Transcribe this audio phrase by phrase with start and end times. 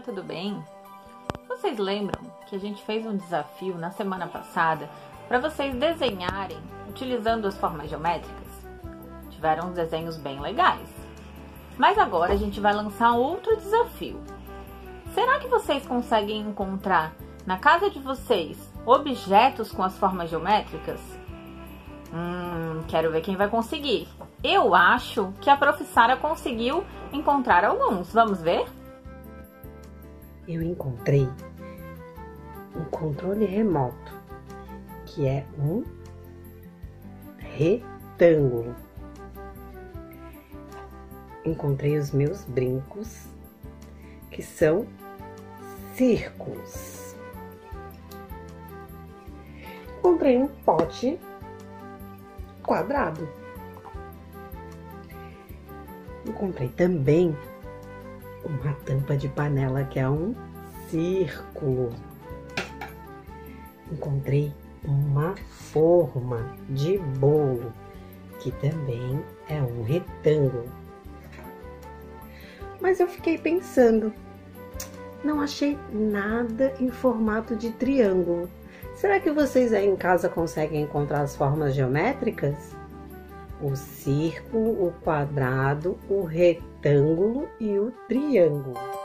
[0.00, 0.62] tudo bem?
[1.46, 4.88] Vocês lembram que a gente fez um desafio na semana passada
[5.28, 6.58] para vocês desenharem
[6.88, 8.48] utilizando as formas geométricas?
[9.30, 10.88] Tiveram uns desenhos bem legais.
[11.76, 14.20] Mas agora a gente vai lançar outro desafio.
[15.14, 17.12] Será que vocês conseguem encontrar
[17.46, 18.56] na casa de vocês
[18.86, 21.00] objetos com as formas geométricas?
[22.12, 24.08] Hum, quero ver quem vai conseguir.
[24.42, 28.12] Eu acho que a professora conseguiu encontrar alguns.
[28.12, 28.66] Vamos ver?
[30.54, 31.28] Eu encontrei
[32.74, 34.12] um controle remoto,
[35.06, 35.84] que é um
[37.38, 38.74] retângulo.
[41.44, 43.26] Encontrei os meus brincos,
[44.30, 44.86] que são
[45.94, 47.14] círculos.
[49.98, 51.18] Encontrei um pote
[52.62, 53.28] quadrado.
[56.26, 57.36] Encontrei também
[58.44, 60.34] uma tampa de panela que é um
[60.88, 61.90] círculo.
[63.92, 64.52] Encontrei
[64.84, 65.34] uma
[65.72, 67.72] forma de bolo
[68.40, 70.68] que também é um retângulo.
[72.80, 74.12] Mas eu fiquei pensando,
[75.22, 78.48] não achei nada em formato de triângulo.
[78.94, 82.74] Será que vocês aí em casa conseguem encontrar as formas geométricas?
[83.62, 88.99] O círculo, o quadrado, o retângulo e o triângulo.